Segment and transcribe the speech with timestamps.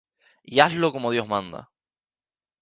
[0.45, 1.69] y hazlo como Dios manda.